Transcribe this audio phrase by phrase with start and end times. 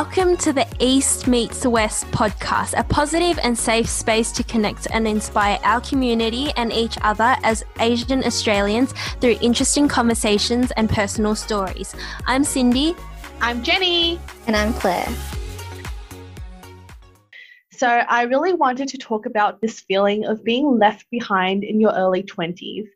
[0.00, 5.08] Welcome to the East Meets West podcast, a positive and safe space to connect and
[5.08, 11.96] inspire our community and each other as Asian Australians through interesting conversations and personal stories.
[12.28, 12.94] I'm Cindy.
[13.40, 14.20] I'm Jenny.
[14.46, 15.08] And I'm Claire.
[17.72, 21.92] So, I really wanted to talk about this feeling of being left behind in your
[21.92, 22.86] early 20s.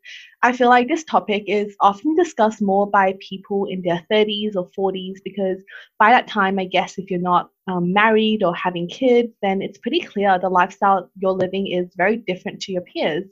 [0.43, 4.67] I feel like this topic is often discussed more by people in their 30s or
[4.77, 5.63] 40s because
[5.99, 9.77] by that time, I guess if you're not um, married or having kids, then it's
[9.77, 13.23] pretty clear the lifestyle you're living is very different to your peers.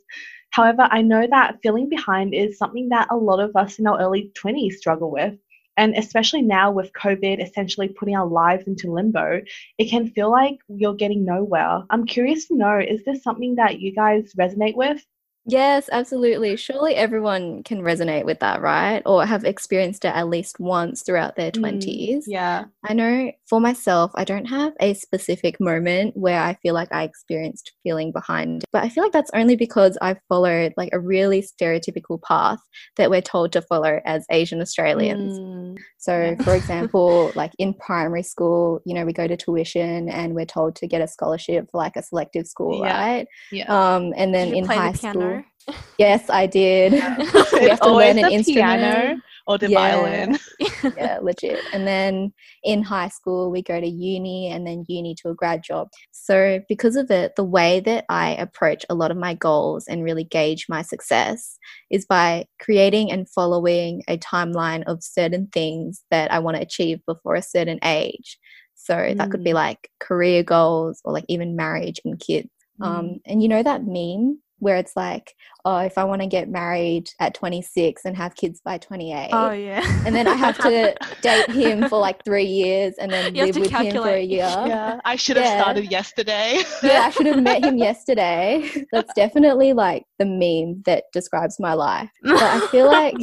[0.52, 4.00] However, I know that feeling behind is something that a lot of us in our
[4.00, 5.38] early 20s struggle with.
[5.76, 9.42] And especially now with COVID essentially putting our lives into limbo,
[9.78, 11.84] it can feel like you're getting nowhere.
[11.90, 15.06] I'm curious to know is this something that you guys resonate with?
[15.46, 16.56] Yes, absolutely.
[16.56, 19.02] Surely everyone can resonate with that, right?
[19.06, 22.18] Or have experienced it at least once throughout their 20s.
[22.18, 22.66] Mm, yeah.
[22.88, 27.04] I know for myself, I don't have a specific moment where I feel like I
[27.04, 31.42] experienced feeling behind, but I feel like that's only because I followed like a really
[31.42, 32.60] stereotypical path
[32.98, 35.40] that we're told to follow as Asian Australians.
[35.40, 36.44] Mm, so, yeah.
[36.44, 40.76] for example, like in primary school, you know, we go to tuition and we're told
[40.78, 43.00] to get a scholarship for like a selective school, yeah.
[43.00, 43.28] right?
[43.52, 43.96] Yeah.
[43.96, 45.31] Um, and then in high the school,
[45.98, 46.94] Yes, I did.
[46.94, 47.18] Yeah.
[47.54, 48.82] we have to learn an instrument.
[48.82, 49.78] piano or the yeah.
[49.78, 50.40] violin.
[50.98, 51.60] yeah, legit.
[51.74, 55.64] And then in high school, we go to uni and then uni to a grad
[55.64, 55.90] job.
[56.12, 60.04] So, because of it, the way that I approach a lot of my goals and
[60.04, 61.58] really gauge my success
[61.90, 67.00] is by creating and following a timeline of certain things that I want to achieve
[67.06, 68.38] before a certain age.
[68.76, 69.18] So, mm.
[69.18, 69.56] that could be mm.
[69.56, 72.50] like career goals or like even marriage and kids.
[72.80, 72.86] Mm.
[72.86, 75.36] Um, and you know that meme where it's like,
[75.66, 79.30] oh, if I want to get married at 26 and have kids by 28.
[79.34, 79.82] Oh, yeah.
[80.06, 83.58] and then I have to date him for like three years and then you live
[83.58, 83.96] with calculate.
[83.96, 84.40] him for a year.
[84.40, 85.62] Yeah, I should have yeah.
[85.62, 86.62] started yesterday.
[86.84, 88.86] yeah, I should have met him yesterday.
[88.92, 92.12] That's definitely like the meme that describes my life.
[92.22, 93.16] But I feel like.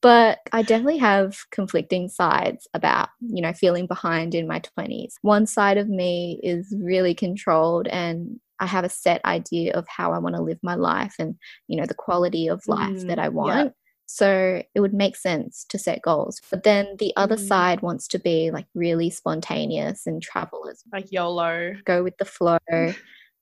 [0.00, 5.12] but I definitely have conflicting sides about, you know, feeling behind in my 20s.
[5.20, 10.12] One side of me is really controlled and I have a set idea of how
[10.12, 11.36] I want to live my life and,
[11.68, 13.66] you know, the quality of life mm, that I want.
[13.66, 13.72] Yeah.
[14.06, 16.40] So it would make sense to set goals.
[16.50, 17.46] But then the other mm.
[17.46, 22.24] side wants to be like really spontaneous and travel as like YOLO, go with the
[22.24, 22.58] flow.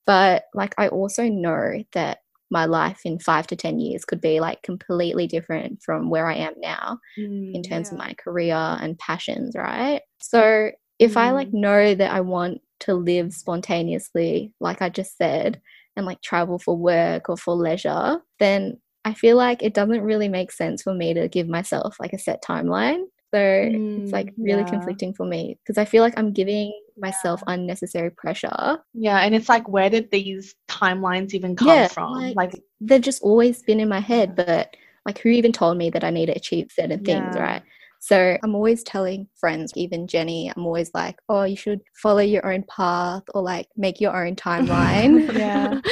[0.07, 2.19] but like I also know that
[2.51, 6.37] my life in five to 10 years could be like completely different from where I
[6.37, 7.95] am now mm, in terms yeah.
[7.95, 10.03] of my career and passions, right?
[10.21, 11.17] So if mm.
[11.17, 11.55] I like mm.
[11.55, 15.61] know that I want to live spontaneously, like I just said,
[15.97, 20.29] and like travel for work or for leisure, then I feel like it doesn't really
[20.29, 23.05] make sense for me to give myself like a set timeline.
[23.33, 24.71] So mm, it's like really yeah.
[24.71, 27.55] conflicting for me because I feel like I'm giving myself yeah.
[27.55, 28.79] unnecessary pressure.
[28.93, 32.13] Yeah, and it's like where did these timelines even come yeah, from?
[32.13, 35.91] Like, like they've just always been in my head, but like who even told me
[35.91, 37.63] that I need to achieve certain things, right?
[38.05, 42.45] So I'm always telling friends, even Jenny, I'm always like, oh, you should follow your
[42.53, 45.33] own path or like make your own timeline.
[45.33, 45.81] yeah.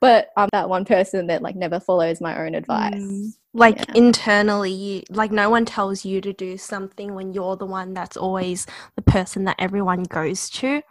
[0.00, 2.94] But I'm that one person that like never follows my own advice.
[2.94, 3.32] Mm.
[3.52, 3.94] Like yeah.
[3.96, 8.16] internally, you, like no one tells you to do something when you're the one that's
[8.16, 8.64] always
[8.94, 10.82] the person that everyone goes to.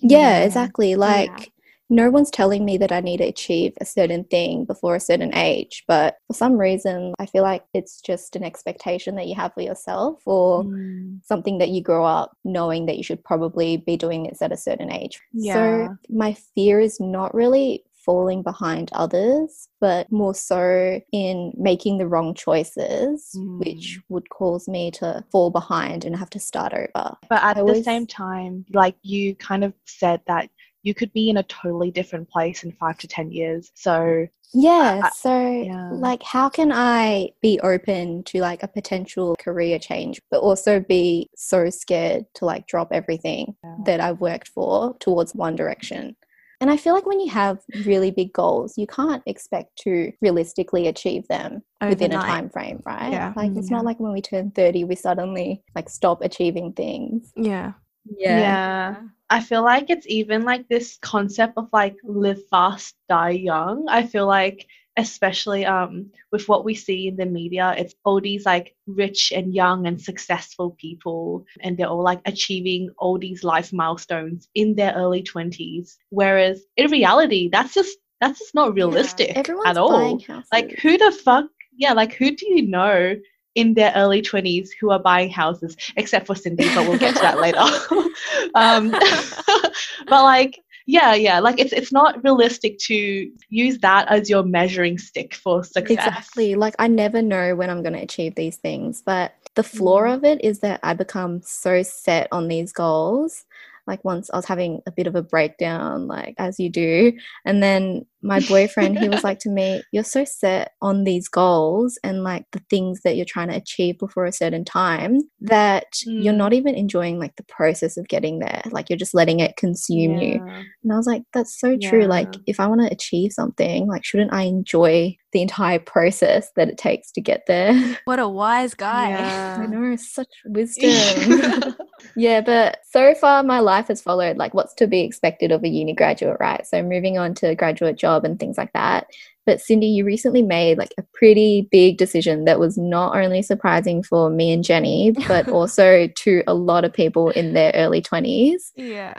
[0.00, 0.38] Yeah, yeah.
[0.38, 0.96] exactly.
[0.96, 1.44] Like yeah
[1.88, 5.34] no one's telling me that I need to achieve a certain thing before a certain
[5.34, 5.84] age.
[5.86, 9.62] But for some reason, I feel like it's just an expectation that you have for
[9.62, 11.20] yourself or mm.
[11.24, 14.56] something that you grow up knowing that you should probably be doing this at a
[14.56, 15.20] certain age.
[15.32, 15.54] Yeah.
[15.54, 22.06] So my fear is not really falling behind others, but more so in making the
[22.06, 23.58] wrong choices, mm.
[23.58, 27.16] which would cause me to fall behind and have to start over.
[27.28, 30.48] But at I the same time, like you kind of said that
[30.86, 33.72] you could be in a totally different place in five to 10 years.
[33.74, 35.00] So, yeah.
[35.02, 35.90] I, so, yeah.
[35.90, 41.28] like, how can I be open to like a potential career change, but also be
[41.34, 43.76] so scared to like drop everything yeah.
[43.84, 46.14] that I've worked for towards one direction?
[46.60, 50.86] And I feel like when you have really big goals, you can't expect to realistically
[50.86, 51.90] achieve them Overnight.
[51.90, 53.10] within a time frame, right?
[53.10, 53.32] Yeah.
[53.36, 53.76] Like it's yeah.
[53.76, 57.32] not like when we turn 30 we suddenly like stop achieving things.
[57.36, 57.72] Yeah.
[58.18, 58.40] Yeah.
[58.40, 58.96] Yeah.
[59.28, 63.86] I feel like it's even like this concept of like live fast, die young.
[63.88, 64.66] I feel like
[64.98, 69.54] especially um with what we see in the media, it's all these like rich and
[69.54, 74.94] young and successful people and they're all like achieving all these life milestones in their
[74.94, 75.96] early 20s.
[76.10, 80.18] Whereas in reality, that's just that's just not realistic yeah, at all.
[80.52, 83.16] Like who the fuck yeah, like who do you know
[83.56, 87.22] in their early 20s who are buying houses, except for Cindy, but we'll get to
[87.22, 87.58] that later.
[88.54, 88.90] um,
[90.06, 94.98] but like, yeah, yeah, like it's it's not realistic to use that as your measuring
[94.98, 95.90] stick for success.
[95.90, 96.54] Exactly.
[96.54, 100.14] Like I never know when I'm going to achieve these things, but the flaw mm.
[100.14, 103.46] of it is that I become so set on these goals
[103.86, 107.12] like once I was having a bit of a breakdown, like as you do.
[107.44, 111.98] And then my boyfriend, he was like to me, You're so set on these goals
[112.02, 116.22] and like the things that you're trying to achieve before a certain time that mm.
[116.22, 118.62] you're not even enjoying like the process of getting there.
[118.70, 120.20] Like you're just letting it consume yeah.
[120.20, 120.34] you.
[120.82, 121.88] And I was like, That's so yeah.
[121.88, 122.04] true.
[122.04, 126.68] Like if I want to achieve something, like shouldn't I enjoy the entire process that
[126.68, 127.98] it takes to get there?
[128.06, 129.10] What a wise guy.
[129.10, 129.58] Yeah.
[129.62, 131.76] I know, such wisdom.
[132.14, 135.68] Yeah, but so far my life has followed like what's to be expected of a
[135.68, 136.66] uni graduate, right?
[136.66, 139.08] So moving on to a graduate job job and things like that.
[139.44, 144.02] But Cindy, you recently made like a pretty big decision that was not only surprising
[144.02, 148.72] for me and Jenny, but also to a lot of people in their early 20s.
[148.74, 149.14] Yeah.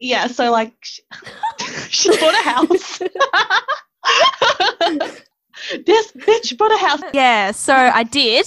[0.00, 0.74] Yeah, so like
[1.88, 3.00] she bought a house.
[5.86, 7.00] this bitch bought a house.
[7.12, 8.46] Yeah, so I did.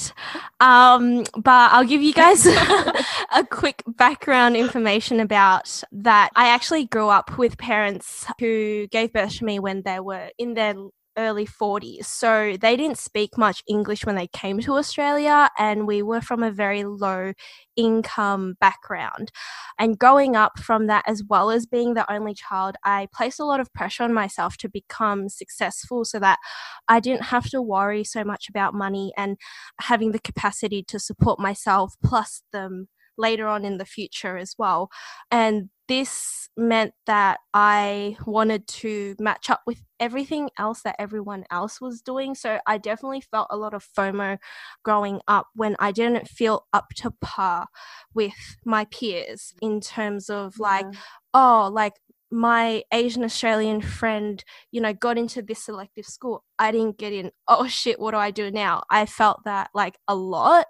[0.60, 2.46] Um, but I'll give you guys
[3.36, 6.30] a quick background information about that.
[6.36, 10.54] I actually grew up with parents who gave birth to me when they were in
[10.54, 10.76] their
[11.18, 12.06] early 40s.
[12.06, 16.44] So they didn't speak much English when they came to Australia, and we were from
[16.44, 17.34] a very low
[17.76, 19.32] income background.
[19.80, 23.46] And growing up from that, as well as being the only child, I placed a
[23.46, 26.40] lot of pressure on myself to become successful so that
[26.88, 29.38] I didn't have to worry so much about money and
[29.82, 32.88] having the capacity to support myself plus them
[33.18, 34.90] later on in the future as well.
[35.32, 41.80] And this meant that I wanted to match up with everything else that everyone else
[41.80, 42.36] was doing.
[42.36, 44.38] So I definitely felt a lot of FOMO
[44.84, 47.68] growing up when I didn't feel up to par
[48.14, 51.00] with my peers in terms of like, yeah.
[51.34, 51.94] oh, like
[52.32, 56.44] my Asian Australian friend, you know, got into this selective school.
[56.60, 57.32] I didn't get in.
[57.48, 58.84] Oh shit, what do I do now?
[58.90, 60.66] I felt that like a lot.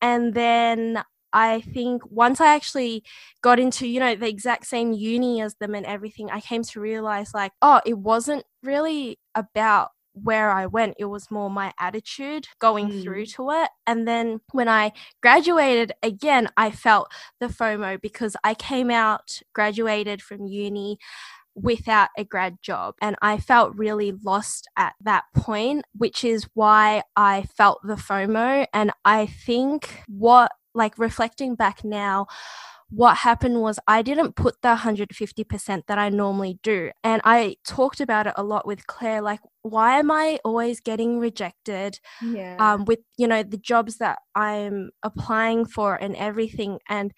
[0.00, 1.02] And then
[1.34, 3.02] I think once I actually
[3.42, 6.80] got into, you know, the exact same uni as them and everything, I came to
[6.80, 10.94] realize like, oh, it wasn't really about where I went.
[10.98, 13.02] It was more my attitude going mm.
[13.02, 13.68] through to it.
[13.86, 17.10] And then when I graduated again, I felt
[17.40, 20.98] the FOMO because I came out, graduated from uni
[21.56, 22.94] without a grad job.
[23.00, 28.66] And I felt really lost at that point, which is why I felt the FOMO.
[28.72, 32.26] And I think what like reflecting back now,
[32.90, 36.90] what happened was I didn't put the 150% that I normally do.
[37.02, 41.18] And I talked about it a lot with Claire like, why am I always getting
[41.18, 42.56] rejected yeah.
[42.58, 46.78] um, with, you know, the jobs that I'm applying for and everything?
[46.88, 47.12] And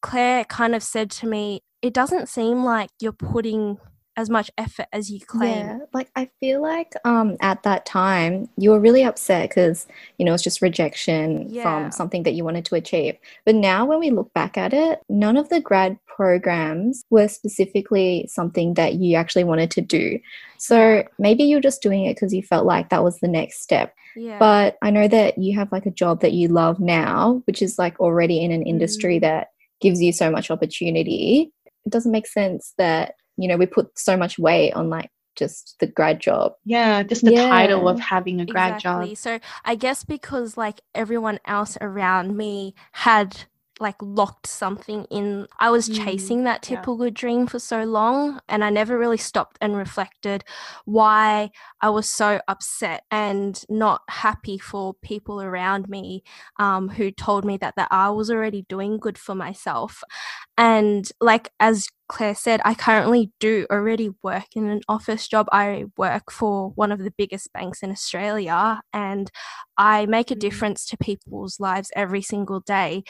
[0.00, 3.78] Claire kind of said to me, it doesn't seem like you're putting
[4.20, 5.66] as much effort as you claim.
[5.66, 9.86] Yeah, like I feel like um at that time you were really upset because
[10.18, 11.62] you know it's just rejection yeah.
[11.62, 13.16] from something that you wanted to achieve.
[13.44, 18.26] But now when we look back at it, none of the grad programs were specifically
[18.28, 20.18] something that you actually wanted to do.
[20.58, 23.94] So maybe you're just doing it because you felt like that was the next step.
[24.14, 24.38] Yeah.
[24.38, 27.78] But I know that you have like a job that you love now, which is
[27.78, 29.22] like already in an industry mm.
[29.22, 29.48] that
[29.80, 31.52] gives you so much opportunity.
[31.86, 35.76] It doesn't make sense that you know we put so much weight on like just
[35.78, 37.48] the grad job yeah just the yeah.
[37.48, 39.10] title of having a grad exactly.
[39.10, 43.44] job so i guess because like everyone else around me had
[43.80, 45.46] like locked something in.
[45.58, 47.10] I was mm, chasing that typical yeah.
[47.12, 50.44] dream for so long and I never really stopped and reflected
[50.84, 56.22] why I was so upset and not happy for people around me
[56.58, 60.02] um, who told me that, that I was already doing good for myself.
[60.58, 65.46] And like as Claire said, I currently do already work in an office job.
[65.52, 69.30] I work for one of the biggest banks in Australia and
[69.78, 70.40] I make a mm.
[70.40, 73.04] difference to people's lives every single day.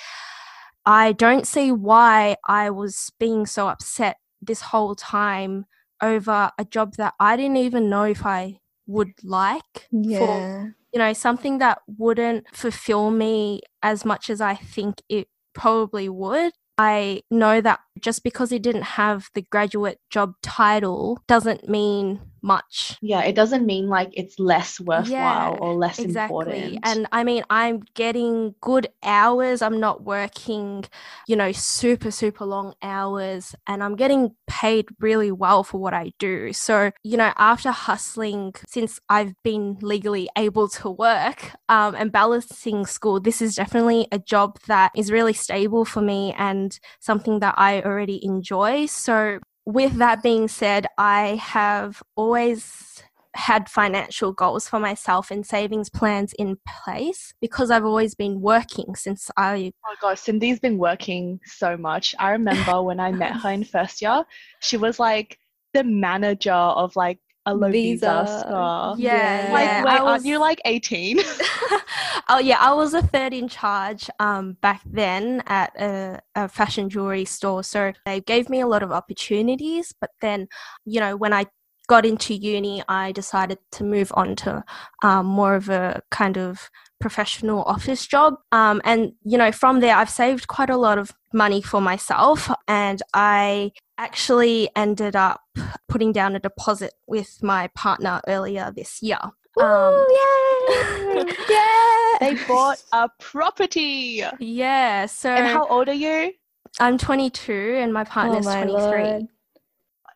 [0.86, 5.66] I don't see why I was being so upset this whole time
[6.02, 9.88] over a job that I didn't even know if I would like.
[9.92, 10.18] Yeah.
[10.18, 16.08] For, you know, something that wouldn't fulfill me as much as I think it probably
[16.08, 16.52] would.
[16.78, 22.98] I know that just because it didn't have the graduate job title doesn't mean much.
[23.02, 26.74] Yeah, it doesn't mean like it's less worthwhile yeah, or less exactly.
[26.74, 26.80] important.
[26.84, 29.62] And I mean, I'm getting good hours.
[29.62, 30.84] I'm not working,
[31.26, 36.12] you know, super, super long hours, and I'm getting paid really well for what I
[36.18, 36.52] do.
[36.52, 42.86] So, you know, after hustling since I've been legally able to work um, and balancing
[42.86, 47.54] school, this is definitely a job that is really stable for me and something that
[47.56, 48.86] I already enjoy.
[48.86, 53.02] So, with that being said, I have always
[53.34, 58.94] had financial goals for myself and savings plans in place because I've always been working
[58.96, 59.72] since I.
[59.84, 62.14] Oh my gosh, Cindy's been working so much.
[62.18, 64.24] I remember when I met her in first year,
[64.60, 65.38] she was like
[65.72, 68.40] the manager of like a Lovisa Visa.
[68.40, 68.94] store.
[68.98, 69.84] Yeah, like yeah.
[69.84, 70.08] wait, was...
[70.08, 71.18] aren't you like eighteen?
[72.28, 76.88] oh yeah, I was a third in charge um, back then at a, a, fashion
[76.88, 77.62] jewelry store.
[77.64, 79.94] So they gave me a lot of opportunities.
[80.00, 80.48] But then,
[80.84, 81.46] you know, when I
[81.88, 84.62] got into uni, I decided to move on to
[85.02, 86.70] um, more of a kind of
[87.00, 88.34] professional office job.
[88.52, 92.50] Um, and, you know, from there, I've saved quite a lot of money for myself.
[92.68, 95.40] And I actually ended up
[95.88, 99.18] putting down a deposit with my partner earlier this year.
[99.58, 101.34] Ooh, um, yay!
[101.50, 102.18] yeah!
[102.20, 104.22] They bought a property.
[104.38, 105.06] Yeah.
[105.06, 106.32] So And how old are you?
[106.78, 109.04] I'm 22 and my partner's oh my 23.
[109.04, 109.28] Lord.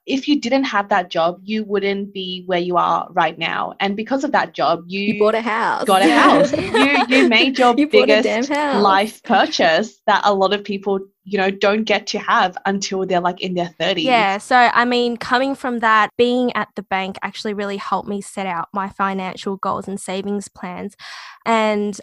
[0.07, 3.75] If you didn't have that job, you wouldn't be where you are right now.
[3.81, 5.85] And because of that job, you, you bought a house.
[5.85, 6.53] Got a house.
[6.53, 11.51] you you made your you biggest life purchase that a lot of people you know
[11.51, 15.55] don't get to have until they're like in their 30s yeah so i mean coming
[15.55, 19.89] from that being at the bank actually really helped me set out my financial goals
[19.89, 20.95] and savings plans
[21.47, 22.01] and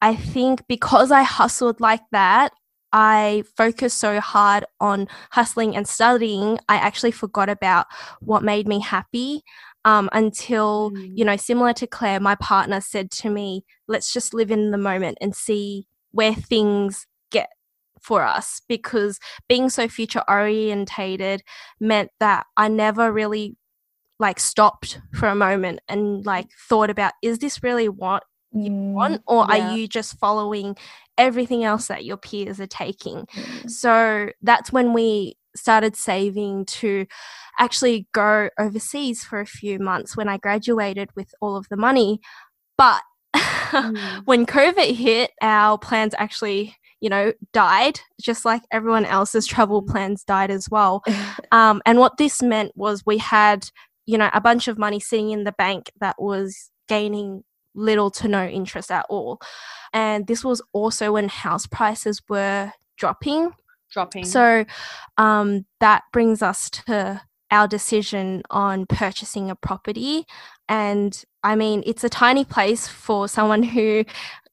[0.00, 2.52] i think because i hustled like that
[2.92, 7.86] I focused so hard on hustling and studying, I actually forgot about
[8.20, 9.42] what made me happy.
[9.84, 11.10] Um, until, mm.
[11.12, 14.78] you know, similar to Claire, my partner said to me, let's just live in the
[14.78, 17.48] moment and see where things get
[18.00, 19.18] for us because
[19.48, 21.42] being so future orientated
[21.80, 23.56] meant that I never really
[24.18, 28.22] like stopped for a moment and like thought about is this really what
[28.52, 29.70] you mm, want or yeah.
[29.70, 30.76] are you just following
[31.18, 33.70] everything else that your peers are taking mm.
[33.70, 37.06] so that's when we started saving to
[37.58, 42.20] actually go overseas for a few months when I graduated with all of the money
[42.78, 43.02] but
[43.36, 44.22] mm.
[44.24, 49.88] when covid hit our plans actually you know, died, just like everyone else's travel mm.
[49.88, 51.02] plans died as well.
[51.50, 53.68] Um, and what this meant was we had,
[54.06, 58.28] you know, a bunch of money sitting in the bank that was gaining little to
[58.28, 59.40] no interest at all.
[59.92, 63.50] And this was also when house prices were dropping.
[63.90, 64.24] Dropping.
[64.24, 64.64] So
[65.18, 70.24] um, that brings us to our decision on purchasing a property.
[70.68, 74.04] And I mean, it's a tiny place for someone who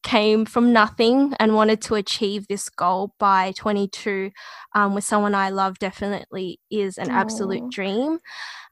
[0.03, 4.31] came from nothing and wanted to achieve this goal by 22
[4.75, 7.13] um, with someone I love definitely is an Aww.
[7.13, 8.19] absolute dream.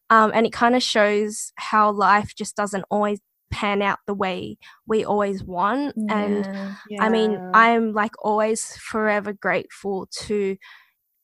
[0.10, 3.20] Um, and it kind of shows how life just doesn't always
[3.52, 5.94] pan out the way we always want.
[5.96, 6.18] Yeah.
[6.18, 7.04] And yeah.
[7.04, 10.58] I mean, I'm like always forever grateful to,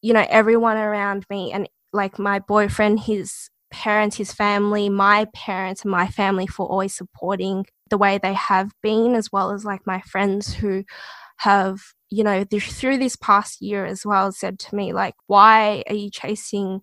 [0.01, 5.82] you know, everyone around me and like my boyfriend, his parents, his family, my parents,
[5.82, 9.82] and my family for always supporting the way they have been, as well as like
[9.86, 10.84] my friends who
[11.38, 15.96] have, you know, through this past year as well, said to me, like, why are
[15.96, 16.82] you chasing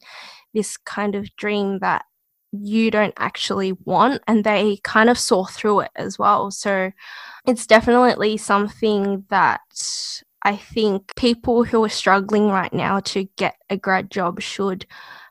[0.52, 2.04] this kind of dream that
[2.52, 4.22] you don't actually want?
[4.26, 6.50] And they kind of saw through it as well.
[6.50, 6.92] So
[7.46, 9.60] it's definitely something that
[10.42, 14.86] I think people who are struggling right now to get a grad job should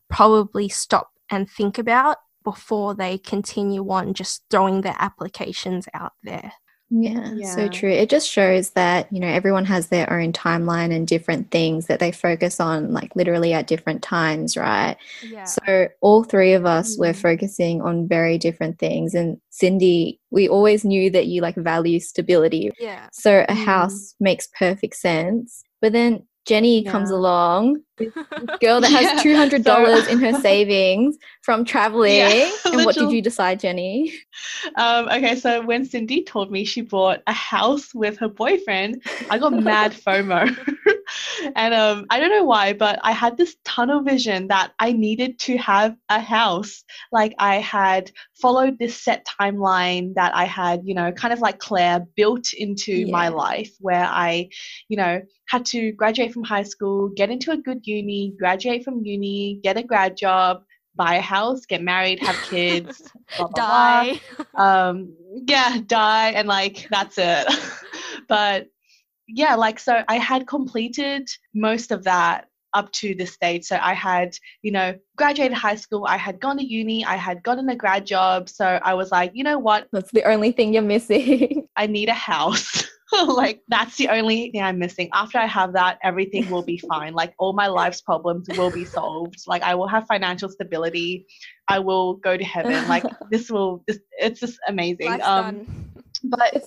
[0.09, 6.53] probably stop and think about before they continue on just throwing their applications out there.
[6.91, 7.91] Yeah, yeah, so true.
[7.91, 11.99] It just shows that, you know, everyone has their own timeline and different things that
[11.99, 14.97] they focus on, like literally at different times, right?
[15.23, 15.43] Yeah.
[15.43, 17.01] So, all three of us mm-hmm.
[17.01, 19.13] were focusing on very different things.
[19.13, 22.71] And Cindy, we always knew that you like value stability.
[22.79, 23.07] Yeah.
[23.11, 23.63] So, a mm-hmm.
[23.65, 25.63] house makes perfect sense.
[25.81, 26.91] But then Jenny yeah.
[26.91, 27.83] comes along,
[28.61, 32.17] girl that has two hundred dollars so, in her savings from traveling.
[32.17, 34.13] Yeah, and what did you decide, Jenny?
[34.75, 39.37] Um, okay, so when Cindy told me she bought a house with her boyfriend, I
[39.37, 40.55] got mad FOMO.
[41.55, 45.39] and um, I don't know why, but I had this tunnel vision that I needed
[45.39, 46.83] to have a house.
[47.11, 51.59] Like I had followed this set timeline that I had, you know, kind of like
[51.59, 53.11] Claire built into yeah.
[53.11, 54.49] my life where I,
[54.87, 59.03] you know, had to graduate from high school, get into a good uni, graduate from
[59.03, 60.63] uni, get a grad job,
[60.95, 63.01] buy a house, get married, have kids,
[63.37, 64.21] blah, blah, die.
[64.35, 64.45] Blah.
[64.65, 65.15] Um,
[65.47, 67.47] yeah, die, and like that's it.
[68.27, 68.67] but
[69.27, 73.65] yeah, like so I had completed most of that up to this stage.
[73.65, 77.41] So I had, you know, graduated high school, I had gone to uni, I had
[77.43, 78.49] gotten a grad job.
[78.49, 79.87] So I was like, you know what?
[79.91, 81.67] That's the only thing you're missing.
[81.75, 82.85] I need a house.
[83.27, 85.09] like that's the only thing I'm missing.
[85.13, 87.13] After I have that, everything will be fine.
[87.13, 89.41] Like all my life's problems will be solved.
[89.47, 91.25] Like I will have financial stability.
[91.67, 92.87] I will go to heaven.
[92.87, 95.07] Like this will this it's just amazing.
[95.07, 95.91] Life's um done.
[96.23, 96.63] but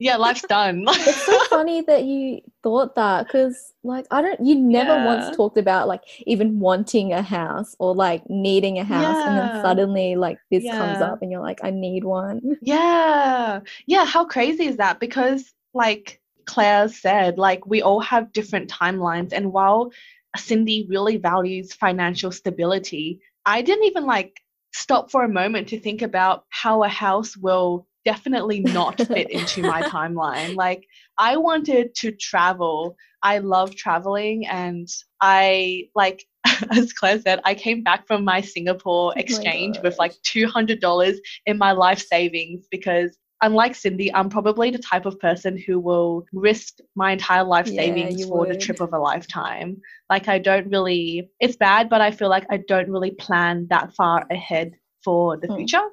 [0.00, 0.84] yeah, life's done.
[0.88, 5.06] it's so funny that you thought that because like I don't you never yeah.
[5.06, 9.28] once talked about like even wanting a house or like needing a house yeah.
[9.28, 10.76] and then suddenly like this yeah.
[10.76, 12.56] comes up and you're like I need one.
[12.62, 13.60] Yeah.
[13.86, 14.98] Yeah, how crazy is that?
[14.98, 19.32] Because like Claire said, like we all have different timelines.
[19.32, 19.90] And while
[20.36, 24.40] Cindy really values financial stability, I didn't even like
[24.72, 29.62] stop for a moment to think about how a house will definitely not fit into
[29.62, 30.54] my timeline.
[30.54, 30.84] Like
[31.18, 32.96] I wanted to travel.
[33.22, 34.88] I love traveling and
[35.20, 36.26] I like
[36.70, 41.16] as Claire said, I came back from my Singapore oh exchange with like $200
[41.46, 46.24] in my life savings because unlike Cindy, I'm probably the type of person who will
[46.32, 48.48] risk my entire life yeah, savings for would.
[48.48, 49.80] the trip of a lifetime.
[50.08, 53.94] Like, I don't really, it's bad, but I feel like I don't really plan that
[53.94, 54.72] far ahead
[55.04, 55.56] for the hmm.
[55.56, 55.86] future.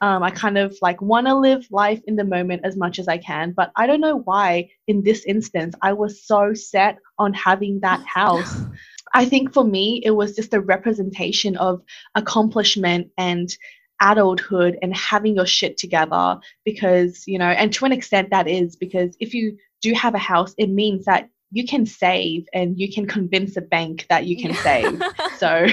[0.00, 3.06] Um, I kind of like want to live life in the moment as much as
[3.06, 7.32] I can, but I don't know why in this instance I was so set on
[7.34, 8.62] having that house.
[9.12, 11.82] I think for me, it was just a representation of
[12.14, 13.54] accomplishment and
[14.00, 18.76] adulthood and having your shit together because you know and to an extent that is
[18.76, 22.92] because if you do have a house it means that you can save and you
[22.92, 25.00] can convince a bank that you can save
[25.38, 25.66] so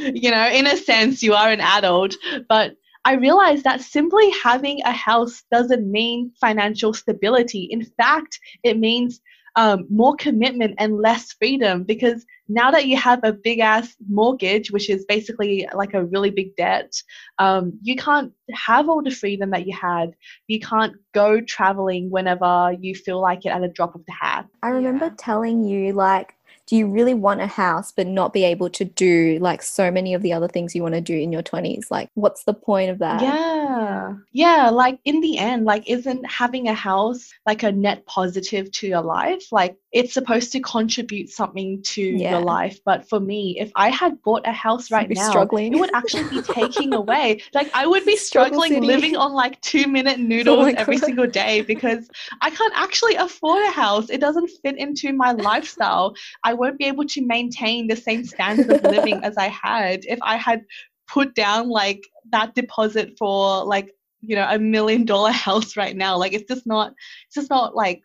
[0.00, 2.16] you know in a sense you are an adult
[2.48, 7.68] but I realized that simply having a house doesn't mean financial stability.
[7.70, 9.22] In fact, it means
[9.58, 14.70] um, more commitment and less freedom because now that you have a big ass mortgage,
[14.70, 16.92] which is basically like a really big debt,
[17.40, 20.12] um, you can't have all the freedom that you had.
[20.46, 24.46] You can't go traveling whenever you feel like it at a drop of the hat.
[24.62, 25.14] I remember yeah.
[25.18, 26.34] telling you, like,
[26.68, 30.12] do you really want a house but not be able to do like so many
[30.12, 32.90] of the other things you want to do in your 20s like what's the point
[32.90, 33.22] of that?
[33.22, 34.14] Yeah.
[34.32, 38.86] Yeah like in the end like isn't having a house like a net positive to
[38.86, 39.50] your life?
[39.50, 42.32] Like it's supposed to contribute something to yeah.
[42.32, 42.78] your life.
[42.84, 45.72] But for me if i had bought a house right now struggling.
[45.72, 47.40] it would actually be taking away.
[47.54, 51.26] Like i would be struggling living on like two minute oh noodles oh every single
[51.26, 52.10] day because
[52.42, 54.10] i can't actually afford a house.
[54.10, 56.14] It doesn't fit into my lifestyle.
[56.44, 60.18] I won't be able to maintain the same standard of living as I had if
[60.22, 60.64] I had
[61.06, 63.90] put down like that deposit for like
[64.20, 66.16] you know a million dollar house right now.
[66.18, 66.92] Like it's just not
[67.26, 68.02] it's just not like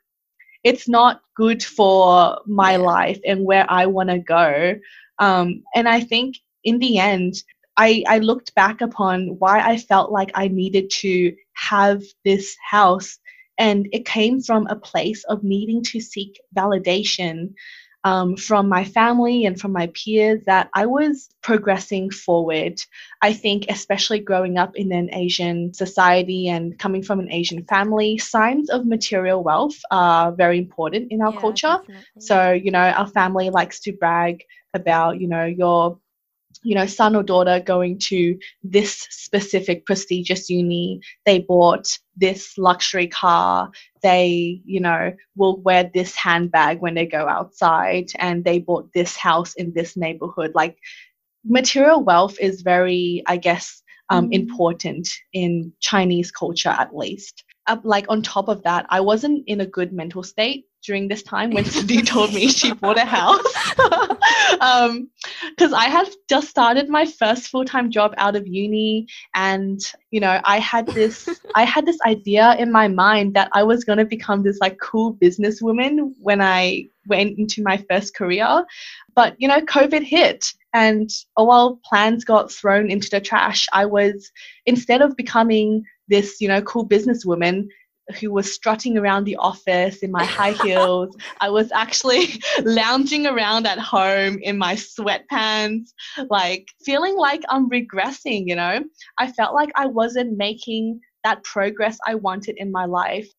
[0.64, 4.76] it's not good for my life and where I want to go.
[5.20, 7.36] Um and I think in the end
[7.76, 13.18] I, I looked back upon why I felt like I needed to have this house
[13.58, 17.54] and it came from a place of needing to seek validation
[18.04, 22.82] um, from my family and from my peers that I was progressing forward.
[23.22, 28.18] I think, especially growing up in an Asian society and coming from an Asian family,
[28.18, 31.78] signs of material wealth are very important in our yeah, culture.
[31.80, 32.04] Definitely.
[32.20, 36.00] So, you know, our family likes to brag about, you know, your
[36.62, 43.08] you know, son or daughter going to this specific prestigious uni, they bought this luxury
[43.08, 48.92] car, they, you know, will wear this handbag when they go outside, and they bought
[48.94, 50.52] this house in this neighborhood.
[50.54, 50.78] Like,
[51.46, 54.34] material wealth is very, I guess, um, mm.
[54.34, 57.44] important in Chinese culture at least.
[57.68, 61.24] Uh, like, on top of that, I wasn't in a good mental state during this
[61.24, 63.42] time when Cindy told me she bought a house.
[63.76, 64.58] Because
[65.72, 69.80] um, I had just started my first full time job out of uni, and
[70.12, 73.84] you know, I had this, I had this idea in my mind that I was
[73.84, 78.66] going to become this like cool businesswoman when I went into my first career.
[79.16, 84.32] But you know, COVID hit, and while plans got thrown into the trash, I was
[84.66, 87.68] instead of becoming this, you know, cool businesswoman,
[88.20, 91.16] who was strutting around the office in my high heels.
[91.40, 95.90] I was actually lounging around at home in my sweatpants,
[96.30, 98.84] like feeling like I'm regressing, you know?
[99.18, 103.30] I felt like I wasn't making that progress I wanted in my life.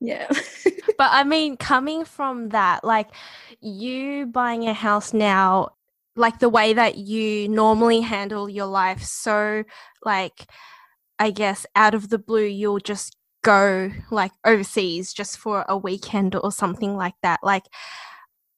[0.00, 0.26] Yeah.
[0.98, 3.08] but I mean, coming from that, like
[3.60, 5.72] you buying a house now,
[6.14, 9.64] like the way that you normally handle your life, so
[10.02, 10.46] like,
[11.18, 16.34] I guess out of the blue, you'll just go like overseas just for a weekend
[16.34, 17.40] or something like that.
[17.42, 17.64] Like,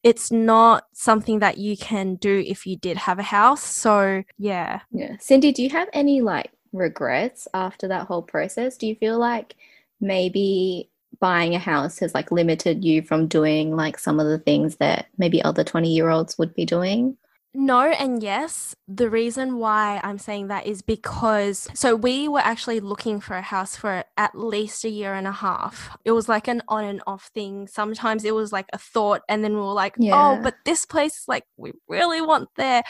[0.03, 3.63] it's not something that you can do if you did have a house.
[3.63, 4.81] So, yeah.
[4.91, 5.17] Yeah.
[5.21, 8.77] Cindy, do you have any like regrets after that whole process?
[8.77, 9.57] Do you feel like
[10.01, 10.91] maybe
[11.21, 15.07] buying a house has like limited you from doing like some of the things that
[15.19, 17.17] maybe other 20 year olds would be doing?
[17.55, 18.77] No, and yes.
[18.87, 23.43] The reason why I'm saying that is because so we were actually looking for a
[23.43, 25.97] house for at least a year and a half.
[26.05, 27.67] It was like an on and off thing.
[27.67, 30.15] Sometimes it was like a thought, and then we were like, oh, yeah.
[30.39, 32.83] oh, but this place, is like, we really want there.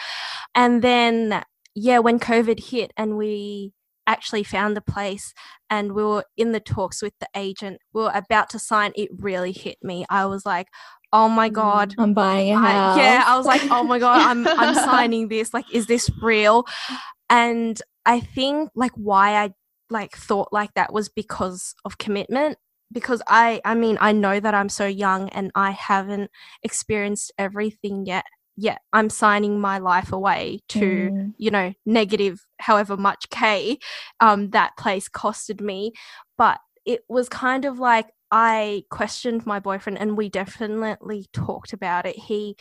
[0.55, 1.45] And then,
[1.75, 3.73] yeah, when COVID hit and we
[4.09, 5.35] actually found the place
[5.71, 9.11] and we were in the talks with the agent, we were about to sign, it
[9.19, 10.05] really hit me.
[10.11, 10.69] I was like,
[11.13, 11.95] oh my god.
[11.99, 15.29] I'm buying a house I, yeah i was like oh my god i'm i'm signing
[15.29, 15.55] this.
[15.55, 16.67] Like is this real?
[17.31, 19.51] And i think like why i
[19.91, 22.59] like thought like that was because of commitment.
[22.93, 26.31] Because i i mean i know that i'm so young and i haven't
[26.63, 28.25] experienced everything yet.
[28.57, 31.33] Yet i'm signing my life away to mm.
[31.39, 33.79] you know negative however much k
[34.21, 35.93] um that place costed me.
[36.37, 42.07] But it was kind of like I questioned my boyfriend and we definitely talked about
[42.07, 42.17] it.
[42.17, 42.57] He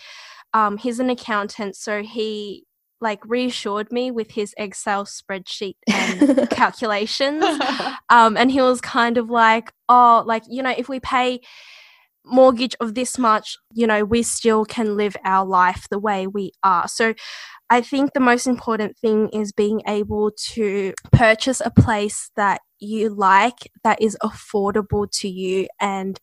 [0.54, 2.66] um he's an accountant, so he
[3.02, 7.44] like reassured me with his Excel spreadsheet and calculations.
[8.10, 11.42] Um and he was kind of like, "Oh, like, you know, if we pay
[12.30, 16.52] mortgage of this much, you know, we still can live our life the way we
[16.64, 17.14] are." So
[17.70, 23.10] I think the most important thing is being able to purchase a place that you
[23.10, 26.20] like that is affordable to you and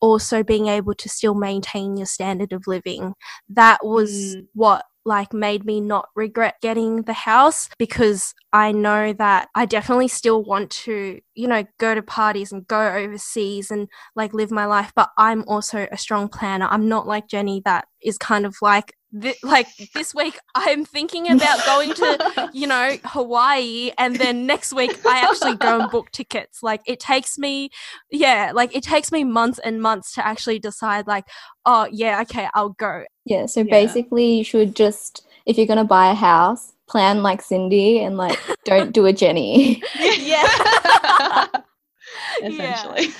[0.00, 3.14] also being able to still maintain your standard of living.
[3.48, 4.46] That was mm.
[4.54, 10.08] what like made me not regret getting the house because I know that I definitely
[10.08, 14.66] still want to, you know, go to parties and go overseas and like live my
[14.66, 14.92] life.
[14.94, 16.66] But I'm also a strong planner.
[16.70, 21.30] I'm not like Jenny that is kind of like, th- like this week I'm thinking
[21.30, 23.90] about going to, you know, Hawaii.
[23.98, 26.62] And then next week I actually go and book tickets.
[26.62, 27.70] Like it takes me,
[28.10, 31.26] yeah, like it takes me months and months to actually decide, like,
[31.64, 33.04] oh, yeah, okay, I'll go.
[33.24, 33.46] Yeah.
[33.46, 33.70] So yeah.
[33.70, 38.16] basically, you should just, if you're going to buy a house, plan like Cindy and
[38.16, 39.82] like don't do a Jenny.
[39.98, 41.46] yeah.
[42.42, 43.06] Essentially.
[43.06, 43.14] Yeah.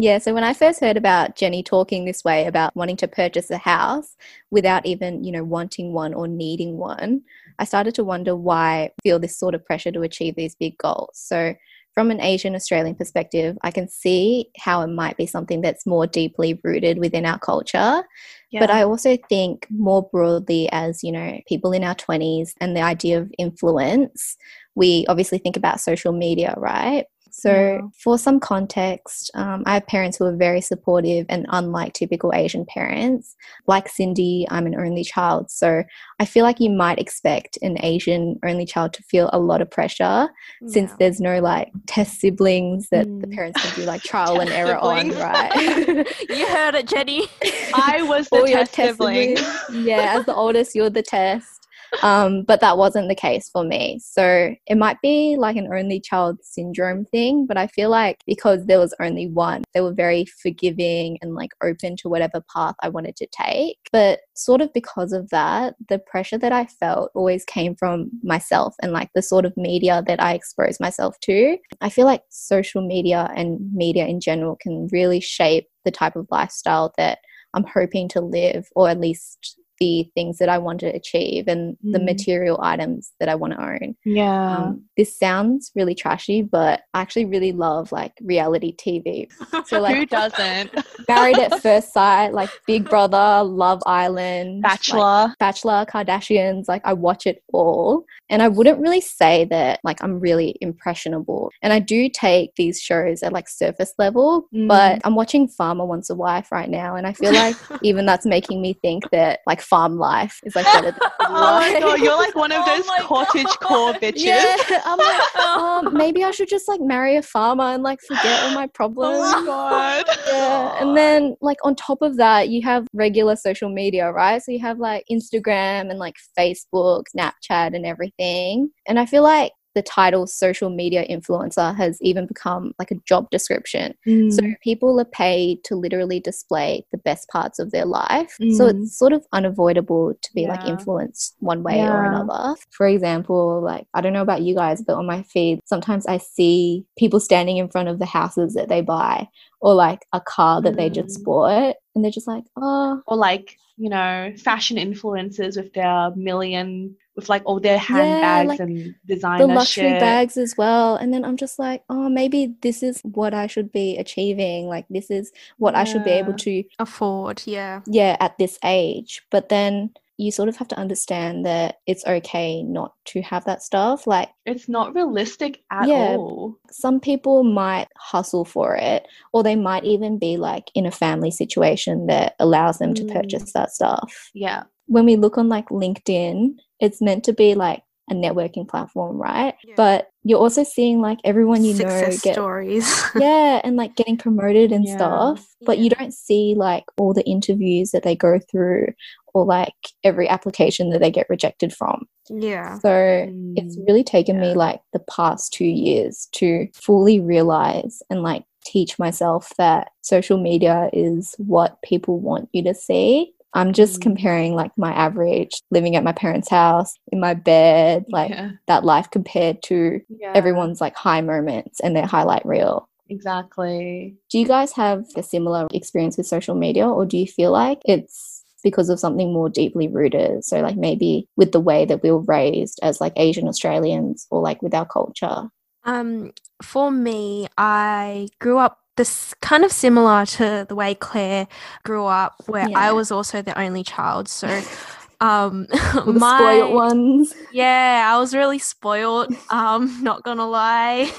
[0.00, 3.50] Yeah, so when I first heard about Jenny talking this way about wanting to purchase
[3.50, 4.14] a house
[4.48, 7.22] without even, you know, wanting one or needing one,
[7.58, 10.78] I started to wonder why I feel this sort of pressure to achieve these big
[10.78, 11.10] goals.
[11.14, 11.52] So
[11.94, 16.06] from an Asian Australian perspective, I can see how it might be something that's more
[16.06, 18.04] deeply rooted within our culture.
[18.52, 18.60] Yeah.
[18.60, 22.82] But I also think more broadly, as you know, people in our 20s and the
[22.82, 24.36] idea of influence,
[24.76, 27.06] we obviously think about social media, right?
[27.30, 32.32] So, for some context, um, I have parents who are very supportive and unlike typical
[32.34, 33.36] Asian parents.
[33.66, 35.50] Like Cindy, I'm an only child.
[35.50, 35.82] So,
[36.18, 39.70] I feel like you might expect an Asian only child to feel a lot of
[39.70, 40.28] pressure
[40.60, 40.68] yeah.
[40.68, 43.20] since there's no like test siblings that mm.
[43.20, 45.54] the parents can do like trial and error on, right?
[46.28, 47.26] you heard it, Jenny.
[47.74, 49.36] I was the test, test sibling.
[49.72, 51.57] Yeah, as the oldest, you're the test
[52.02, 53.98] um, but that wasn't the case for me.
[54.02, 58.66] So it might be like an only child syndrome thing, but I feel like because
[58.66, 62.88] there was only one, they were very forgiving and like open to whatever path I
[62.88, 63.78] wanted to take.
[63.92, 68.74] But sort of because of that, the pressure that I felt always came from myself
[68.82, 71.56] and like the sort of media that I exposed myself to.
[71.80, 76.26] I feel like social media and media in general can really shape the type of
[76.30, 77.18] lifestyle that
[77.54, 81.76] I'm hoping to live, or at least the things that I want to achieve and
[81.84, 81.92] mm.
[81.92, 83.96] the material items that I want to own.
[84.04, 84.56] Yeah.
[84.56, 89.30] Um, this sounds really trashy, but I actually really love like reality TV.
[89.66, 90.74] So like who doesn't?
[91.08, 96.92] Married at First Sight, like Big Brother, Love Island, Bachelor, like, Bachelor, Kardashians, like I
[96.92, 98.04] watch it all.
[98.30, 101.50] And I wouldn't really say that like I'm really impressionable.
[101.62, 104.68] And I do take these shows at like surface level, mm.
[104.68, 108.26] but I'm watching Farmer Wants a Wife right now and I feel like even that's
[108.26, 112.16] making me think that like farm life is like better than oh my god, you're
[112.16, 114.24] like one of those oh cottage core bitches.
[114.24, 118.42] Yeah, I'm like, um, maybe I should just like marry a farmer and like forget
[118.44, 119.18] all my problems.
[119.38, 120.04] Oh my god.
[120.26, 124.42] Yeah, and then like on top of that, you have regular social media, right?
[124.42, 128.70] So you have like Instagram and like Facebook, Snapchat, and everything.
[128.86, 133.30] And I feel like the title social media influencer has even become like a job
[133.30, 133.94] description.
[134.08, 134.32] Mm.
[134.32, 138.34] So people are paid to literally display the best parts of their life.
[138.42, 138.56] Mm.
[138.56, 140.48] So it's sort of unavoidable to be yeah.
[140.48, 141.92] like influenced one way yeah.
[141.92, 142.56] or another.
[142.70, 146.18] For example, like I don't know about you guys, but on my feed, sometimes I
[146.18, 149.28] see people standing in front of the houses that they buy
[149.60, 150.76] or like a car that mm.
[150.76, 151.24] they just mm.
[151.24, 153.00] bought and they're just like, oh.
[153.06, 158.48] Or like, you know, fashion influencers with their million with like all their handbags yeah,
[158.48, 160.00] like and designer the luxury shit.
[160.00, 163.72] bags as well and then i'm just like oh maybe this is what i should
[163.72, 165.80] be achieving like this is what yeah.
[165.80, 170.48] i should be able to afford yeah yeah at this age but then you sort
[170.48, 174.94] of have to understand that it's okay not to have that stuff like it's not
[174.94, 176.58] realistic at yeah, all.
[176.70, 181.30] some people might hustle for it or they might even be like in a family
[181.30, 182.96] situation that allows them mm.
[182.96, 184.30] to purchase that stuff.
[184.34, 184.64] Yeah.
[184.86, 189.54] When we look on like linkedin it's meant to be like a networking platform, right?
[189.64, 189.74] Yeah.
[189.76, 193.02] But you're also seeing like everyone you Success know get stories.
[193.16, 194.96] yeah, and like getting promoted and yeah.
[194.96, 195.46] stuff.
[195.62, 195.84] But yeah.
[195.84, 198.88] you don't see like all the interviews that they go through
[199.34, 202.06] or like every application that they get rejected from.
[202.30, 202.78] Yeah.
[202.78, 203.54] So mm.
[203.56, 208.98] it's really taken me like the past 2 years to fully realize and like teach
[208.98, 214.02] myself that social media is what people want you to see I'm just mm.
[214.02, 218.50] comparing like my average living at my parents' house in my bed, like yeah.
[218.66, 220.32] that life compared to yeah.
[220.34, 222.88] everyone's like high moments and their highlight reel.
[223.08, 224.16] Exactly.
[224.30, 227.80] Do you guys have a similar experience with social media or do you feel like
[227.84, 230.44] it's because of something more deeply rooted?
[230.44, 234.42] So like maybe with the way that we were raised as like Asian Australians or
[234.42, 235.48] like with our culture?
[235.84, 236.32] Um
[236.62, 241.48] for me, I grew up this kind of similar to the way Claire
[241.84, 242.78] grew up, where yeah.
[242.78, 244.28] I was also the only child.
[244.28, 244.60] So,
[245.22, 245.66] um,
[246.06, 247.34] my spoiled ones.
[247.50, 249.34] Yeah, I was really spoiled.
[249.48, 251.10] Um, not gonna lie.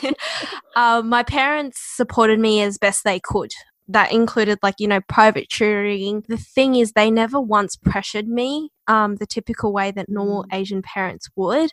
[0.76, 3.52] um, my parents supported me as best they could.
[3.88, 6.24] That included like you know private tutoring.
[6.28, 10.56] The thing is, they never once pressured me um, the typical way that normal mm.
[10.56, 11.72] Asian parents would,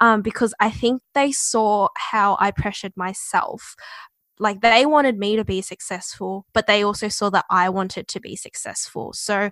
[0.00, 3.76] um, because I think they saw how I pressured myself
[4.38, 8.20] like they wanted me to be successful but they also saw that i wanted to
[8.20, 9.12] be successful.
[9.12, 9.50] So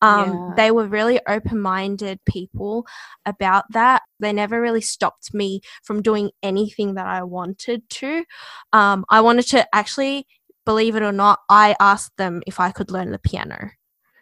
[0.00, 0.50] um, yeah.
[0.56, 2.86] they were really open-minded people
[3.24, 4.02] about that.
[4.18, 8.24] They never really stopped me from doing anything that i wanted to.
[8.72, 10.26] Um, i wanted to actually
[10.64, 13.70] believe it or not i asked them if i could learn the piano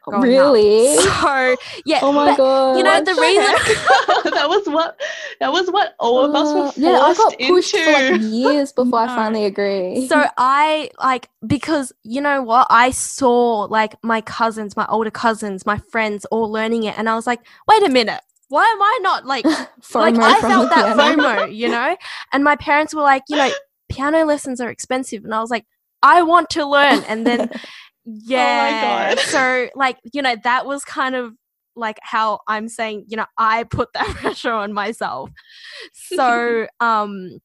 [0.07, 0.97] Oh really?
[0.97, 1.01] Up.
[1.01, 2.01] So yeah.
[2.03, 2.79] Oh my god.
[2.79, 3.45] You know what the reason
[4.33, 5.01] that was what
[5.41, 7.85] that was what all of us were forced Yeah, I got pushed into.
[7.85, 8.97] for like years before no.
[8.97, 10.07] I finally agree.
[10.09, 15.67] So I like because you know what I saw like my cousins, my older cousins,
[15.67, 18.21] my friends all learning it, and I was like, wait a minute.
[18.49, 19.45] Why am I not like
[19.95, 21.23] like I felt that piano.
[21.23, 21.97] FOMO, you know?
[22.33, 23.51] And my parents were like, you know,
[23.89, 25.67] piano lessons are expensive, and I was like,
[26.03, 27.05] I want to learn.
[27.05, 27.59] And then Oh
[28.05, 29.15] yeah.
[29.17, 31.35] Oh so like, you know, that was kind of
[31.77, 35.31] like how I'm saying, you know, I put that pressure on myself.
[35.93, 37.39] So um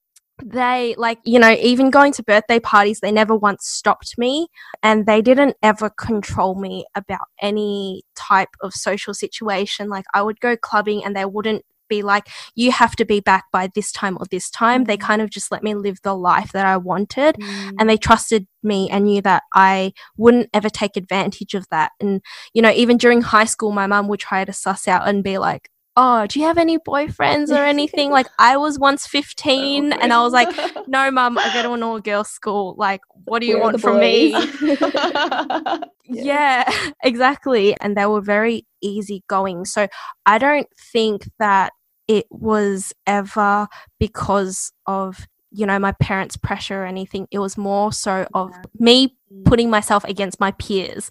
[0.43, 4.47] they like you know even going to birthday parties they never once stopped me
[4.83, 10.37] and they didn't ever control me about any type of social situation like i would
[10.41, 14.17] go clubbing and they wouldn't be like, you have to be back by this time
[14.19, 14.83] or this time.
[14.83, 14.87] Mm.
[14.87, 17.71] They kind of just let me live the life that I wanted mm.
[17.79, 21.91] and they trusted me and knew that I wouldn't ever take advantage of that.
[21.99, 22.21] And,
[22.53, 25.37] you know, even during high school, my mum would try to suss out and be
[25.37, 28.11] like, oh, do you have any boyfriends or anything?
[28.11, 30.49] like I was once 15 and I was like,
[30.87, 32.75] no, mum, I go to an all girls school.
[32.77, 34.31] Like, what do you Where want from me?
[34.61, 35.79] yeah.
[36.07, 37.75] yeah, exactly.
[37.79, 39.65] And they were very easygoing.
[39.65, 39.87] So
[40.25, 41.73] I don't think that
[42.07, 43.67] it was ever
[43.99, 45.25] because of
[45.55, 48.61] you know my parents pressure or anything it was more so of yeah.
[48.79, 51.09] me putting myself against my peers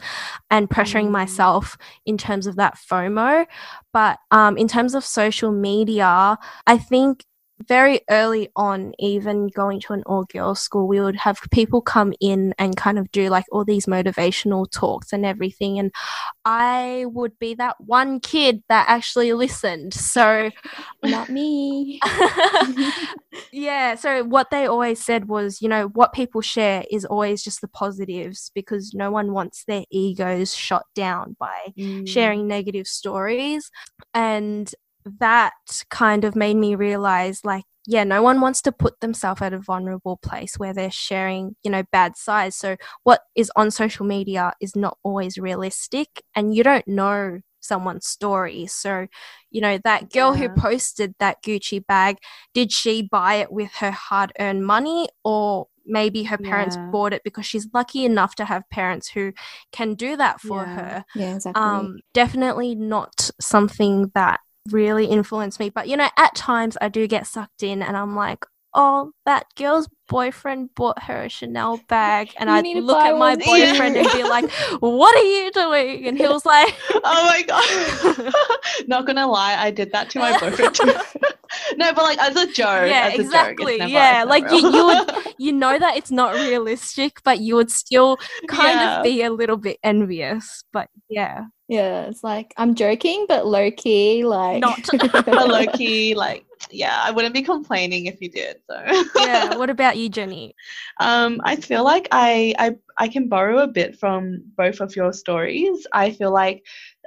[0.50, 1.12] and pressuring mm.
[1.12, 1.76] myself
[2.06, 3.46] in terms of that fomo
[3.92, 7.24] but um, in terms of social media i think
[7.60, 12.12] very early on, even going to an all girls school, we would have people come
[12.20, 15.78] in and kind of do like all these motivational talks and everything.
[15.78, 15.92] And
[16.44, 19.94] I would be that one kid that actually listened.
[19.94, 20.50] So,
[21.04, 22.00] not me.
[23.52, 23.94] yeah.
[23.94, 27.68] So, what they always said was, you know, what people share is always just the
[27.68, 32.06] positives because no one wants their egos shot down by mm.
[32.08, 33.70] sharing negative stories.
[34.12, 34.72] And
[35.04, 35.52] that
[35.90, 39.58] kind of made me realize like yeah no one wants to put themselves at a
[39.58, 44.52] vulnerable place where they're sharing you know bad sides so what is on social media
[44.60, 49.06] is not always realistic and you don't know someone's story so
[49.50, 50.48] you know that girl yeah.
[50.48, 52.16] who posted that gucci bag
[52.52, 56.88] did she buy it with her hard earned money or maybe her parents yeah.
[56.90, 59.32] bought it because she's lucky enough to have parents who
[59.72, 60.74] can do that for yeah.
[60.74, 65.70] her yeah exactly um definitely not something that really influenced me.
[65.70, 69.46] But you know, at times I do get sucked in and I'm like, oh, that
[69.56, 72.32] girl's boyfriend bought her a Chanel bag.
[72.36, 74.50] And I look at my boyfriend and be like,
[74.80, 76.06] what are you doing?
[76.06, 78.32] And he was like, oh my God.
[78.88, 80.92] Not gonna lie, I did that to my boyfriend too.
[81.76, 82.88] no, but like as a joke.
[82.88, 83.78] Yeah, exactly.
[83.78, 87.70] Joke, yeah, like you, you would, you know that it's not realistic, but you would
[87.70, 88.16] still
[88.48, 88.96] kind yeah.
[88.98, 90.64] of be a little bit envious.
[90.72, 91.44] But yeah.
[91.68, 94.86] Yeah, it's like I'm joking, but low key, like not
[95.26, 98.56] low key, like yeah, I wouldn't be complaining if you did.
[98.68, 98.82] So
[99.16, 99.54] yeah.
[99.56, 100.54] What about you, Jenny?
[101.00, 105.12] Um, I feel like I I I can borrow a bit from both of your
[105.12, 105.86] stories.
[105.92, 106.66] I feel like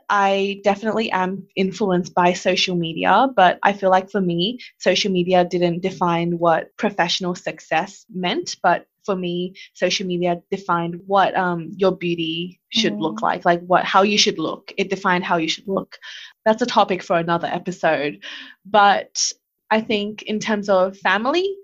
[0.09, 5.43] I definitely am influenced by social media, but I feel like for me, social media
[5.43, 11.93] didn't define what professional success meant, but for me, social media defined what um, your
[11.93, 13.01] beauty should mm.
[13.01, 14.73] look like, like what how you should look.
[14.77, 15.97] It defined how you should look.
[16.45, 18.19] That's a topic for another episode.
[18.65, 19.31] But
[19.71, 21.55] I think in terms of family,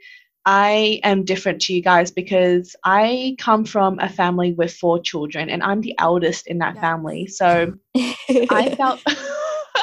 [0.45, 5.49] I am different to you guys because I come from a family with four children
[5.49, 7.27] and I'm the eldest in that family.
[7.27, 9.01] So I felt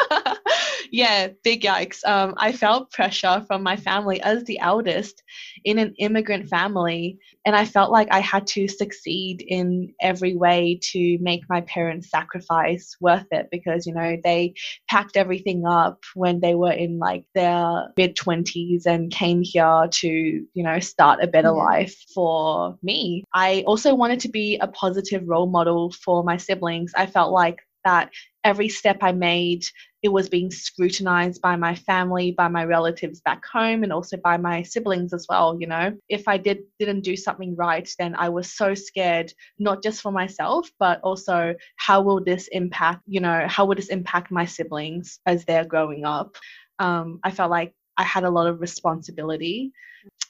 [0.91, 2.05] yeah, big yikes.
[2.05, 5.23] Um, I felt pressure from my family as the eldest
[5.65, 10.79] in an immigrant family, and I felt like I had to succeed in every way
[10.93, 14.55] to make my parents' sacrifice worth it because, you know, they
[14.89, 20.09] packed everything up when they were in like their mid 20s and came here to,
[20.09, 21.65] you know, start a better yeah.
[21.65, 23.25] life for me.
[23.35, 26.93] I also wanted to be a positive role model for my siblings.
[26.97, 28.11] I felt like that
[28.45, 29.65] every step I made,
[30.03, 34.37] it was being scrutinized by my family, by my relatives back home, and also by
[34.37, 35.57] my siblings as well.
[35.61, 39.83] You know, if I did didn't do something right, then I was so scared, not
[39.83, 44.31] just for myself, but also how will this impact, you know, how will this impact
[44.31, 46.37] my siblings as they're growing up?
[46.79, 49.73] Um, I felt like I had a lot of responsibility.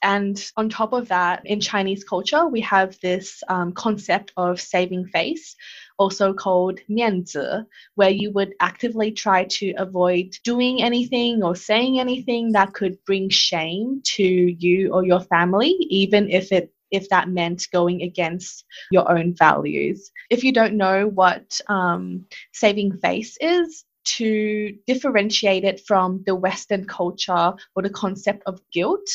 [0.03, 5.07] And on top of that, in Chinese culture, we have this um, concept of saving
[5.07, 5.57] face,
[5.99, 12.53] also called 面子, where you would actively try to avoid doing anything or saying anything
[12.53, 17.69] that could bring shame to you or your family, even if it if that meant
[17.73, 20.11] going against your own values.
[20.29, 23.85] If you don't know what um, saving face is,
[24.17, 29.09] to differentiate it from the Western culture or the concept of guilt,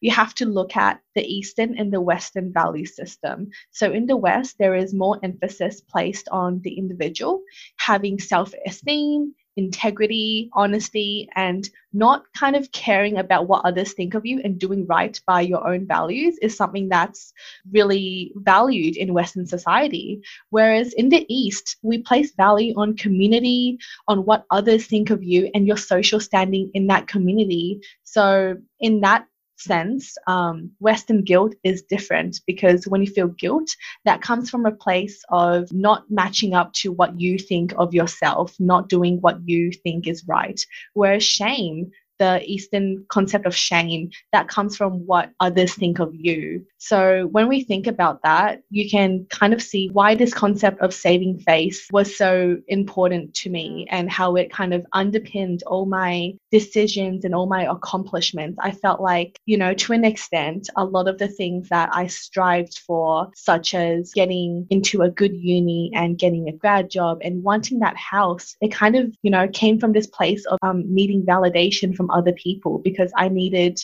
[0.00, 3.50] you have to look at the Eastern and the Western value system.
[3.70, 7.42] So, in the West, there is more emphasis placed on the individual
[7.76, 14.24] having self esteem, integrity, honesty, and not kind of caring about what others think of
[14.24, 17.32] you and doing right by your own values is something that's
[17.70, 20.22] really valued in Western society.
[20.50, 25.50] Whereas in the East, we place value on community, on what others think of you,
[25.54, 27.80] and your social standing in that community.
[28.04, 29.26] So, in that
[29.64, 33.68] sense, um, Western guilt is different because when you feel guilt,
[34.04, 38.54] that comes from a place of not matching up to what you think of yourself,
[38.58, 40.60] not doing what you think is right.
[40.94, 41.90] Whereas shame
[42.22, 46.64] the Eastern concept of shame that comes from what others think of you.
[46.78, 50.94] So when we think about that, you can kind of see why this concept of
[50.94, 56.34] saving face was so important to me and how it kind of underpinned all my
[56.52, 58.58] decisions and all my accomplishments.
[58.60, 62.06] I felt like, you know, to an extent, a lot of the things that I
[62.06, 67.42] strived for, such as getting into a good uni and getting a grad job and
[67.42, 71.24] wanting that house, it kind of, you know, came from this place of um, needing
[71.24, 73.80] validation from other people because I needed,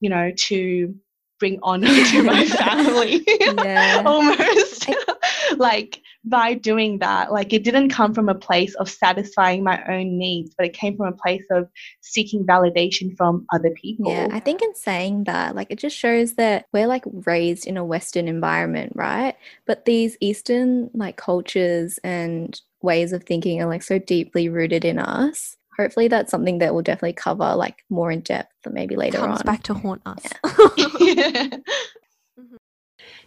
[0.00, 0.94] you know, to
[1.40, 3.26] bring honor to my family
[4.06, 4.88] almost
[5.56, 7.32] like by doing that.
[7.32, 10.96] Like it didn't come from a place of satisfying my own needs, but it came
[10.96, 11.68] from a place of
[12.02, 14.12] seeking validation from other people.
[14.12, 17.76] Yeah, I think in saying that, like it just shows that we're like raised in
[17.76, 19.34] a Western environment, right?
[19.66, 24.98] But these Eastern like cultures and ways of thinking are like so deeply rooted in
[24.98, 25.56] us.
[25.80, 29.46] Hopefully that's something that we'll definitely cover like more in depth maybe later Comes on.
[29.46, 30.24] back to haunt us.
[31.00, 31.56] Yeah.
[32.38, 32.56] Mm-hmm.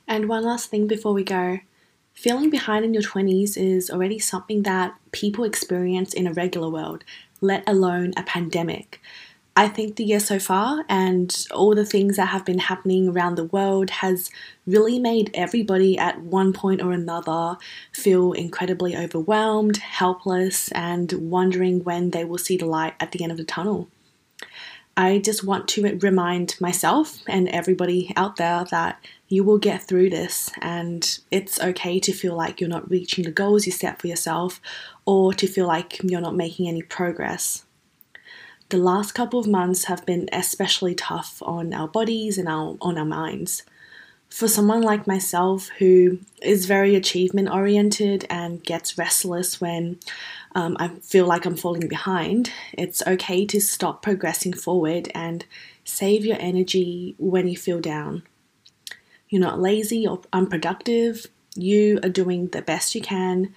[0.07, 1.59] And one last thing before we go
[2.13, 7.03] feeling behind in your 20s is already something that people experience in a regular world,
[7.41, 9.01] let alone a pandemic.
[9.55, 13.35] I think the year so far and all the things that have been happening around
[13.35, 14.31] the world has
[14.65, 17.57] really made everybody at one point or another
[17.91, 23.31] feel incredibly overwhelmed, helpless, and wondering when they will see the light at the end
[23.31, 23.89] of the tunnel.
[24.97, 30.09] I just want to remind myself and everybody out there that you will get through
[30.09, 34.07] this and it's okay to feel like you're not reaching the goals you set for
[34.07, 34.59] yourself
[35.05, 37.65] or to feel like you're not making any progress.
[38.73, 42.97] The last couple of months have been especially tough on our bodies and our, on
[42.97, 43.61] our minds.
[44.29, 49.99] For someone like myself who is very achievement oriented and gets restless when
[50.55, 55.45] um, I feel like I'm falling behind, it's okay to stop progressing forward and
[55.85, 58.23] save your energy when you feel down.
[59.29, 61.27] You're not lazy or unproductive.
[61.55, 63.53] You are doing the best you can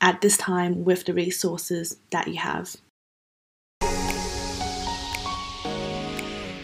[0.00, 2.74] at this time with the resources that you have.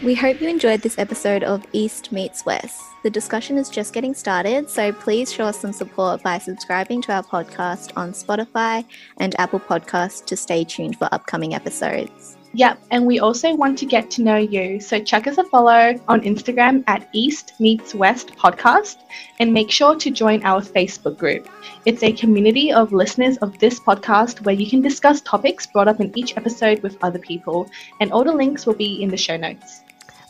[0.02, 2.82] We hope you enjoyed this episode of East Meets West.
[3.04, 7.12] The discussion is just getting started, so please show us some support by subscribing to
[7.12, 8.84] our podcast on Spotify
[9.18, 12.36] and Apple Podcasts to stay tuned for upcoming episodes.
[12.54, 14.80] Yep, and we also want to get to know you.
[14.80, 18.96] So check us a follow on Instagram at East Meets West Podcast
[19.38, 21.48] and make sure to join our Facebook group.
[21.86, 26.00] It's a community of listeners of this podcast where you can discuss topics brought up
[26.00, 29.36] in each episode with other people, and all the links will be in the show
[29.36, 29.82] notes.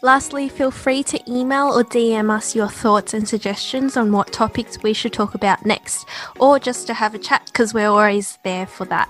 [0.05, 4.83] Lastly, feel free to email or DM us your thoughts and suggestions on what topics
[4.83, 6.09] we should talk about next,
[6.41, 9.09] or just to have a chat because we're always there for that.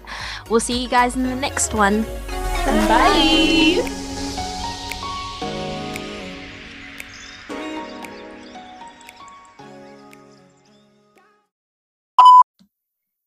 [0.51, 2.03] We'll see you guys in the next one.
[2.03, 3.81] Bye.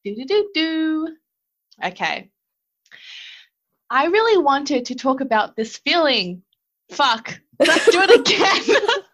[0.04, 1.18] Do do do do.
[1.84, 2.30] Okay.
[3.90, 6.44] I really wanted to talk about this feeling.
[6.92, 7.40] Fuck.
[7.60, 8.62] Let's do it again.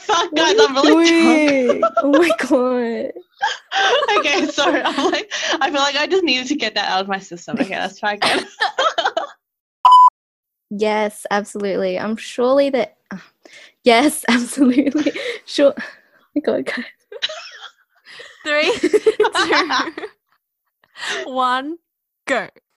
[0.00, 1.92] Fuck, guys, I'm really drunk.
[1.98, 3.12] oh my god.
[4.18, 4.82] okay, sorry.
[4.82, 7.58] I'm like, I feel like I just needed to get that out of my system.
[7.58, 8.46] Okay, let's try again.
[10.70, 11.98] Yes, absolutely.
[11.98, 12.98] I'm surely that.
[13.10, 13.16] uh,
[13.84, 15.12] yes, absolutely.
[15.46, 15.72] Sure.
[15.74, 15.82] Oh
[16.34, 16.84] my god, guys.
[18.44, 18.78] Three,
[19.24, 20.06] two,
[21.24, 21.78] one,
[22.26, 22.48] go.